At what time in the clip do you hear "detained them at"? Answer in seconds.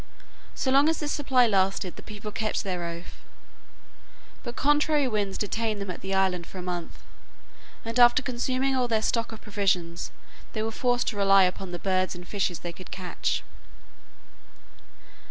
5.37-6.01